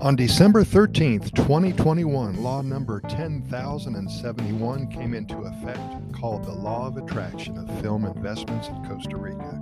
On 0.00 0.14
December 0.14 0.62
13th, 0.62 1.34
2021, 1.34 2.40
law 2.40 2.62
number 2.62 3.00
10071 3.00 4.86
came 4.86 5.12
into 5.12 5.38
effect 5.38 6.12
called 6.12 6.44
the 6.44 6.52
Law 6.52 6.86
of 6.86 6.96
Attraction 6.96 7.58
of 7.58 7.80
Film 7.80 8.04
Investments 8.04 8.68
in 8.68 8.84
Costa 8.84 9.16
Rica. 9.16 9.60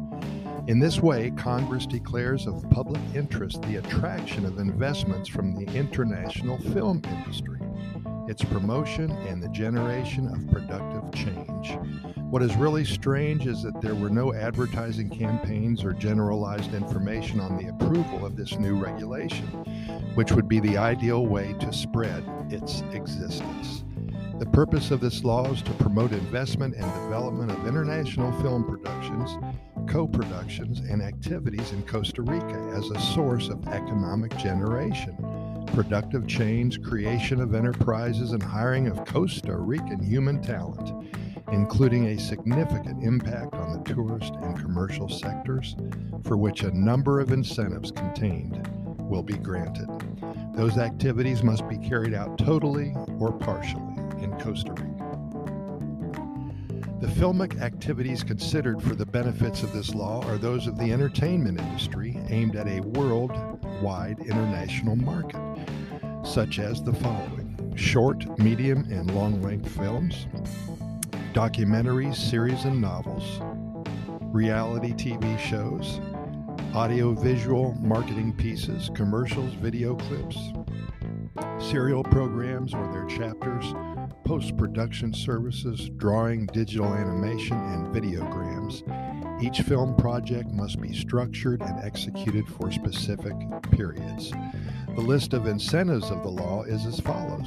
In 0.66 0.78
this 0.78 1.00
way, 1.00 1.32
Congress 1.38 1.86
declares 1.86 2.46
of 2.46 2.68
public 2.68 3.00
interest 3.14 3.62
the 3.62 3.76
attraction 3.76 4.44
of 4.44 4.58
investments 4.58 5.26
from 5.26 5.54
the 5.54 5.72
international 5.74 6.58
film 6.58 7.00
industry, 7.08 7.60
its 8.28 8.44
promotion, 8.44 9.10
and 9.28 9.42
the 9.42 9.48
generation 9.48 10.28
of 10.28 10.52
productive 10.52 11.14
change. 11.14 11.78
What 12.30 12.42
is 12.42 12.56
really 12.56 12.84
strange 12.84 13.46
is 13.46 13.62
that 13.62 13.80
there 13.80 13.94
were 13.94 14.10
no 14.10 14.34
advertising 14.34 15.10
campaigns 15.10 15.84
or 15.84 15.92
generalized 15.92 16.74
information 16.74 17.38
on 17.38 17.56
the 17.56 17.68
approval 17.68 18.26
of 18.26 18.34
this 18.34 18.58
new 18.58 18.74
regulation, 18.74 19.46
which 20.16 20.32
would 20.32 20.48
be 20.48 20.58
the 20.58 20.76
ideal 20.76 21.24
way 21.24 21.54
to 21.60 21.72
spread 21.72 22.24
its 22.50 22.82
existence. 22.92 23.84
The 24.40 24.46
purpose 24.46 24.90
of 24.90 25.00
this 25.00 25.22
law 25.22 25.50
is 25.52 25.62
to 25.62 25.70
promote 25.74 26.10
investment 26.10 26.74
and 26.74 26.84
development 27.04 27.52
of 27.52 27.64
international 27.64 28.32
film 28.42 28.64
productions, 28.64 29.38
co 29.88 30.08
productions, 30.08 30.80
and 30.80 31.00
activities 31.00 31.70
in 31.70 31.84
Costa 31.84 32.22
Rica 32.22 32.72
as 32.74 32.90
a 32.90 33.00
source 33.14 33.48
of 33.48 33.68
economic 33.68 34.36
generation, 34.36 35.16
productive 35.72 36.26
change, 36.26 36.82
creation 36.82 37.40
of 37.40 37.54
enterprises, 37.54 38.32
and 38.32 38.42
hiring 38.42 38.88
of 38.88 39.04
Costa 39.04 39.56
Rican 39.56 40.02
human 40.02 40.42
talent 40.42 40.92
including 41.52 42.06
a 42.06 42.18
significant 42.18 43.02
impact 43.02 43.54
on 43.54 43.72
the 43.72 43.94
tourist 43.94 44.34
and 44.42 44.58
commercial 44.58 45.08
sectors, 45.08 45.76
for 46.24 46.36
which 46.36 46.62
a 46.62 46.76
number 46.76 47.20
of 47.20 47.32
incentives 47.32 47.90
contained 47.90 48.66
will 48.98 49.22
be 49.22 49.36
granted. 49.36 49.88
Those 50.54 50.78
activities 50.78 51.42
must 51.42 51.68
be 51.68 51.78
carried 51.78 52.14
out 52.14 52.38
totally 52.38 52.94
or 53.20 53.32
partially 53.32 53.82
in 54.22 54.36
Costa 54.40 54.72
Rica. 54.72 54.92
The 56.98 57.08
filmic 57.08 57.60
activities 57.60 58.24
considered 58.24 58.82
for 58.82 58.94
the 58.94 59.04
benefits 59.04 59.62
of 59.62 59.72
this 59.72 59.94
law 59.94 60.24
are 60.26 60.38
those 60.38 60.66
of 60.66 60.78
the 60.78 60.92
entertainment 60.92 61.60
industry 61.60 62.18
aimed 62.30 62.56
at 62.56 62.66
a 62.66 62.80
worldwide 62.80 64.18
international 64.20 64.96
market, 64.96 65.40
such 66.24 66.58
as 66.58 66.82
the 66.82 66.94
following 66.94 67.74
short, 67.76 68.26
medium, 68.38 68.90
and 68.90 69.14
long 69.14 69.42
length 69.42 69.68
films, 69.68 70.26
documentaries, 71.36 72.16
series, 72.16 72.64
and 72.64 72.80
novels, 72.80 73.42
reality 74.32 74.94
TV 74.94 75.38
shows, 75.38 76.00
audio-visual 76.74 77.76
marketing 77.78 78.32
pieces, 78.32 78.90
commercials, 78.94 79.52
video 79.52 79.94
clips, 79.96 80.38
serial 81.58 82.02
programs 82.02 82.72
or 82.72 82.90
their 82.90 83.04
chapters, 83.04 83.66
post 84.24 84.56
production 84.56 85.12
services, 85.12 85.90
drawing, 85.98 86.46
digital 86.54 86.94
animation, 86.94 87.58
and 87.58 87.94
videograms. 87.94 88.82
Each 89.44 89.60
film 89.60 89.94
project 89.94 90.50
must 90.52 90.80
be 90.80 90.94
structured 90.94 91.60
and 91.60 91.84
executed 91.84 92.48
for 92.48 92.72
specific 92.72 93.34
periods. 93.72 94.32
The 94.94 95.02
list 95.02 95.34
of 95.34 95.46
incentives 95.46 96.10
of 96.10 96.22
the 96.22 96.30
law 96.30 96.62
is 96.62 96.86
as 96.86 96.98
follows 96.98 97.46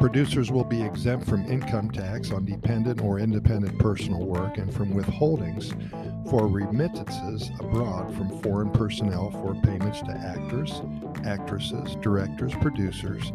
Producers 0.00 0.50
will 0.50 0.64
be 0.64 0.82
exempt 0.82 1.28
from 1.28 1.44
income 1.44 1.90
tax 1.90 2.32
on 2.32 2.46
dependent 2.46 3.02
or 3.02 3.18
independent 3.18 3.78
personal 3.78 4.24
work 4.24 4.56
and 4.56 4.72
from 4.72 4.94
withholdings 4.94 5.70
for 6.30 6.48
remittances 6.48 7.50
abroad 7.60 8.12
from 8.16 8.40
foreign 8.40 8.70
personnel 8.70 9.30
for 9.30 9.54
payments 9.62 10.00
to 10.00 10.12
actors, 10.12 10.80
actresses, 11.26 11.96
directors, 11.96 12.54
producers, 12.62 13.32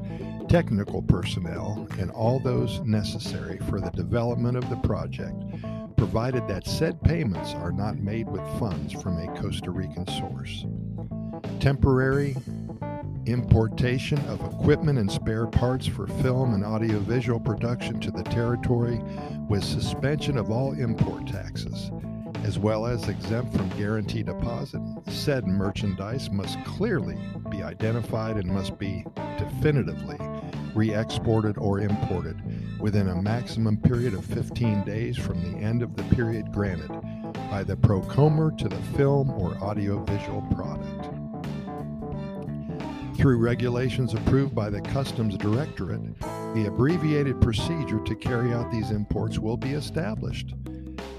technical 0.50 1.04
personnel, 1.04 1.88
and 2.00 2.10
all 2.10 2.40
those 2.40 2.80
necessary 2.82 3.60
for 3.70 3.80
the 3.80 3.92
development 3.92 4.58
of 4.58 4.68
the 4.72 4.78
project, 4.78 5.36
provided 5.98 6.48
that 6.48 6.66
said 6.66 7.00
payments 7.04 7.54
are 7.54 7.72
not 7.72 7.98
made 7.98 8.28
with 8.28 8.42
funds 8.60 8.92
from 8.92 9.20
a 9.20 9.40
Costa 9.40 9.70
Rican 9.70 10.08
source. 10.08 10.66
Temporary 11.60 12.36
importation 13.26 14.20
of 14.28 14.42
equipment 14.42 15.00
and 15.00 15.12
spare 15.12 15.48
parts 15.48 15.88
for 15.88 16.08
film 16.08 16.54
and 16.54 16.64
audiovisual 16.64 17.40
production 17.40 18.00
to 18.00 18.12
the 18.12 18.24
territory 18.24 19.00
with 19.50 19.64
suspension 19.64 20.38
of 20.38 20.52
all 20.52 20.74
import 20.74 21.26
taxes, 21.28 21.92
as 22.44 22.60
well 22.60 22.86
as 22.86 23.10
exempt 23.10 23.56
from 23.56 23.68
guarantee 23.70 24.24
deposit. 24.24 24.82
Said 25.08 25.48
merchandise 25.48 26.30
must 26.30 26.64
clearly 26.66 27.18
be 27.50 27.64
identified 27.64 28.38
and 28.38 28.48
must 28.48 28.78
be 28.78 29.06
definitively 29.38 30.18
re 30.76 30.94
exported 30.94 31.58
or 31.58 31.80
imported 31.80 32.42
within 32.80 33.08
a 33.08 33.22
maximum 33.22 33.78
period 33.78 34.14
of 34.14 34.26
15 34.26 34.84
days 34.84 35.18
from 35.18 35.42
the 35.42 35.58
end 35.58 35.82
of 35.82 35.96
the 35.96 36.04
period 36.16 36.52
granted 36.52 36.92
by 37.50 37.64
the 37.64 37.78
PROCOMER 37.78 38.52
to 38.58 38.68
the 38.68 38.82
film 38.98 39.32
or 39.32 39.56
audiovisual 39.56 40.42
product 40.54 40.95
through 43.26 43.38
regulations 43.38 44.14
approved 44.14 44.54
by 44.54 44.70
the 44.70 44.80
Customs 44.82 45.36
Directorate, 45.36 46.20
the 46.54 46.68
abbreviated 46.68 47.42
procedure 47.42 48.00
to 48.02 48.14
carry 48.14 48.54
out 48.54 48.72
these 48.72 48.92
imports 48.92 49.40
will 49.40 49.58
be 49.58 49.72
established. 49.72 50.54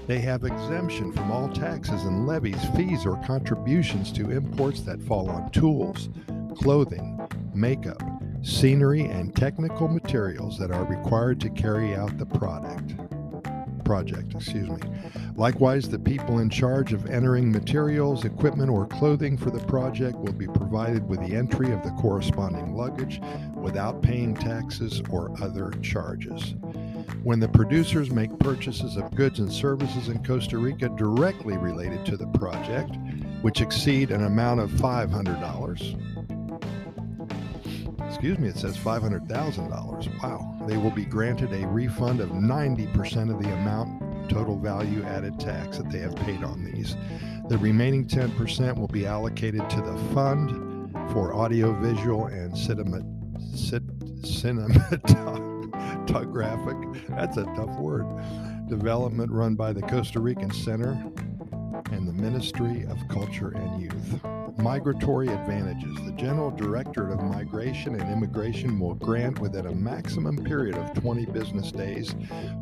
They 0.05 0.19
have 0.19 0.45
exemption 0.45 1.11
from 1.11 1.33
all 1.33 1.49
taxes 1.49 2.03
and 2.03 2.25
levies, 2.25 2.63
fees, 2.77 3.05
or 3.05 3.21
contributions 3.25 4.13
to 4.13 4.31
imports 4.31 4.79
that 4.83 5.03
fall 5.03 5.29
on 5.29 5.51
tools, 5.51 6.07
clothing, 6.55 7.19
makeup, 7.53 8.01
scenery, 8.41 9.01
and 9.01 9.35
technical 9.35 9.89
materials 9.89 10.57
that 10.59 10.71
are 10.71 10.85
required 10.85 11.41
to 11.41 11.49
carry 11.49 11.93
out 11.93 12.17
the 12.17 12.25
product 12.25 12.95
project, 13.87 14.35
excuse 14.35 14.69
me. 14.69 14.77
Likewise, 15.37 15.87
the 15.87 15.97
people 15.97 16.39
in 16.39 16.49
charge 16.49 16.91
of 16.91 17.09
entering 17.09 17.49
materials, 17.49 18.25
equipment, 18.25 18.69
or 18.69 18.85
clothing 18.85 19.37
for 19.37 19.49
the 19.49 19.65
project 19.65 20.17
will 20.17 20.33
be 20.33 20.45
provided 20.45 21.07
with 21.07 21.21
the 21.21 21.33
entry 21.33 21.71
of 21.71 21.81
the 21.83 21.91
corresponding 21.91 22.75
luggage 22.75 23.21
without 23.55 24.01
paying 24.01 24.35
taxes 24.35 25.01
or 25.09 25.31
other 25.41 25.71
charges. 25.81 26.55
When 27.23 27.39
the 27.39 27.47
producers 27.47 28.11
make 28.11 28.37
purchases 28.39 28.97
of 28.97 29.15
goods 29.15 29.39
and 29.39 29.51
services 29.51 30.09
in 30.09 30.21
Costa 30.21 30.57
Rica 30.57 30.89
directly 30.89 31.57
related 31.57 32.05
to 32.07 32.17
the 32.17 32.27
project, 32.27 32.93
which 33.41 33.61
exceed 33.61 34.11
an 34.11 34.25
amount 34.25 34.59
of 34.59 34.69
$500, 34.71 36.16
excuse 38.17 38.39
me, 38.39 38.47
it 38.47 38.57
says 38.57 38.75
$500,000. 38.75 40.23
Wow. 40.23 40.55
They 40.67 40.77
will 40.77 40.89
be 40.89 41.05
granted 41.05 41.53
a 41.53 41.67
refund 41.67 42.19
of 42.19 42.29
90% 42.29 43.31
of 43.31 43.39
the 43.39 43.53
amount 43.53 44.27
total 44.27 44.57
value 44.57 45.03
added 45.03 45.39
tax 45.39 45.77
that 45.77 45.91
they 45.91 45.99
have 45.99 46.15
paid 46.15 46.43
on 46.43 46.65
these. 46.65 46.95
The 47.47 47.59
remaining 47.59 48.07
10% 48.07 48.75
will 48.75 48.87
be 48.87 49.05
allocated 49.05 49.69
to 49.69 49.81
the 49.81 49.95
fund 50.15 50.91
for 51.11 51.35
audiovisual 51.35 52.25
and 52.25 52.57
cinema, 52.57 53.01
cinematographic, 54.23 57.07
that's 57.09 57.37
a 57.37 57.45
tough 57.45 57.77
word, 57.77 58.07
development 58.67 59.31
run 59.31 59.53
by 59.53 59.73
the 59.73 59.83
Costa 59.83 60.19
Rican 60.19 60.51
Center 60.51 60.99
and 61.91 62.07
the 62.07 62.13
Ministry 62.13 62.83
of 62.89 62.97
Culture 63.09 63.51
and 63.51 63.79
Youth. 63.79 64.19
Migratory 64.57 65.27
advantages. 65.27 65.95
The 66.05 66.11
General 66.13 66.51
Directorate 66.51 67.11
of 67.11 67.23
Migration 67.23 67.99
and 67.99 68.11
Immigration 68.11 68.79
will 68.79 68.95
grant 68.95 69.39
within 69.39 69.67
a 69.67 69.75
maximum 69.75 70.37
period 70.43 70.75
of 70.75 70.93
20 70.95 71.25
business 71.27 71.71
days 71.71 72.15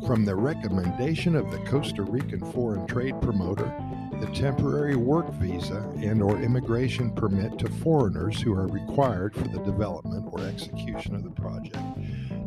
from 0.06 0.24
the 0.24 0.34
recommendation 0.34 1.34
of 1.34 1.50
the 1.50 1.58
Costa 1.58 2.02
Rican 2.02 2.40
Foreign 2.52 2.86
Trade 2.86 3.20
Promoter 3.22 3.72
the 4.20 4.26
temporary 4.28 4.96
work 4.96 5.30
visa 5.34 5.86
and 5.96 6.22
or 6.22 6.40
immigration 6.40 7.10
permit 7.10 7.58
to 7.58 7.68
foreigners 7.68 8.40
who 8.40 8.54
are 8.54 8.66
required 8.66 9.34
for 9.34 9.46
the 9.48 9.58
development 9.58 10.26
or 10.32 10.40
execution 10.40 11.14
of 11.14 11.22
the 11.22 11.30
project 11.30 11.76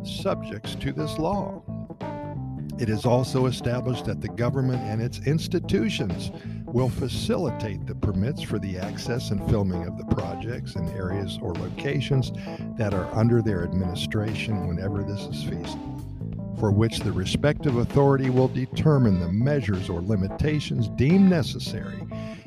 subjects 0.02 0.74
to 0.74 0.92
this 0.92 1.16
law 1.18 1.62
it 2.80 2.88
is 2.88 3.04
also 3.04 3.44
established 3.44 4.06
that 4.06 4.22
the 4.22 4.28
government 4.28 4.80
and 4.82 5.02
its 5.02 5.18
institutions 5.26 6.30
will 6.72 6.88
facilitate 6.88 7.84
the 7.86 7.94
permits 7.94 8.42
for 8.42 8.58
the 8.58 8.78
access 8.78 9.30
and 9.30 9.48
filming 9.50 9.86
of 9.86 9.98
the 9.98 10.14
projects 10.14 10.76
in 10.76 10.88
areas 10.90 11.38
or 11.42 11.52
locations 11.54 12.32
that 12.76 12.94
are 12.94 13.12
under 13.14 13.42
their 13.42 13.64
administration 13.64 14.68
whenever 14.68 15.02
this 15.02 15.22
is 15.22 15.42
feasible, 15.42 16.56
for 16.58 16.70
which 16.70 17.00
the 17.00 17.12
respective 17.12 17.76
authority 17.78 18.30
will 18.30 18.48
determine 18.48 19.18
the 19.18 19.32
measures 19.32 19.88
or 19.88 20.00
limitations 20.00 20.88
deemed 20.90 21.28
necessary. 21.28 22.06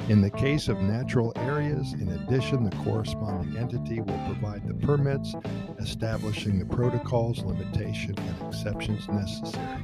In 0.09 0.21
the 0.21 0.31
case 0.31 0.67
of 0.67 0.81
natural 0.81 1.31
areas, 1.37 1.93
in 1.93 2.09
addition, 2.09 2.63
the 2.69 2.75
corresponding 2.77 3.57
entity 3.57 4.01
will 4.01 4.19
provide 4.25 4.67
the 4.67 4.73
permits, 4.85 5.33
establishing 5.79 6.59
the 6.59 6.65
protocols, 6.65 7.43
limitation, 7.43 8.15
and 8.17 8.53
exceptions 8.53 9.07
necessary 9.07 9.81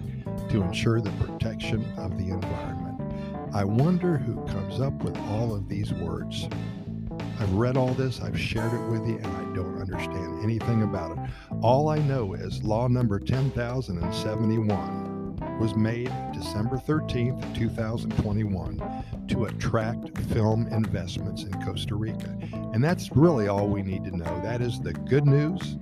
to 0.50 0.62
ensure 0.62 1.00
the 1.00 1.12
protection 1.12 1.86
of 1.98 2.18
the 2.18 2.30
environment. 2.30 2.89
I 3.52 3.64
wonder 3.64 4.18
who 4.18 4.46
comes 4.46 4.80
up 4.80 4.94
with 5.04 5.18
all 5.18 5.56
of 5.56 5.68
these 5.68 5.92
words. 5.92 6.48
I've 7.40 7.52
read 7.54 7.78
all 7.78 7.96
this, 7.96 8.22
I've 8.22 8.40
shared 8.40 8.72
it 8.74 8.92
with 8.92 9.08
you, 9.08 9.16
and 9.16 9.26
I 9.26 9.56
don't 9.56 9.82
understand 9.82 10.44
anything 10.44 10.84
about 10.84 11.18
it. 11.18 11.24
All 11.64 11.90
I 11.90 11.98
know 11.98 12.36
is 12.36 12.64
law 12.64 12.88
number 12.88 13.20
10,071 13.20 15.36
was 15.60 15.76
made 15.76 16.14
December 16.32 16.78
13th, 16.78 17.56
2021 17.56 19.04
to 19.30 19.46
attract 19.46 20.16
film 20.32 20.68
investments 20.68 21.42
in 21.44 21.60
Costa 21.64 21.96
Rica. 21.96 22.38
And 22.74 22.84
that's 22.84 23.10
really 23.16 23.48
all 23.48 23.68
we 23.68 23.82
need 23.82 24.04
to 24.04 24.16
know. 24.16 24.42
That 24.44 24.62
is 24.62 24.80
the 24.80 24.94
good 24.94 25.26
news. 25.26 25.80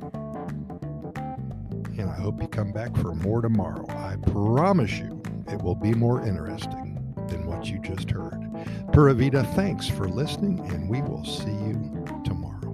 And 1.97 2.09
I 2.09 2.15
hope 2.15 2.41
you 2.41 2.47
come 2.47 2.71
back 2.71 2.95
for 2.95 3.13
more 3.13 3.41
tomorrow. 3.41 3.85
I 3.89 4.15
promise 4.31 4.99
you 4.99 5.21
it 5.49 5.61
will 5.61 5.75
be 5.75 5.93
more 5.93 6.25
interesting 6.25 6.87
than 7.27 7.45
what 7.45 7.68
you 7.68 7.79
just 7.79 8.09
heard. 8.12 8.50
Pura 8.94 9.13
Vida, 9.13 9.44
thanks 9.56 9.88
for 9.88 10.07
listening, 10.07 10.59
and 10.71 10.89
we 10.89 11.01
will 11.01 11.25
see 11.25 11.51
you 11.51 12.06
tomorrow. 12.24 12.74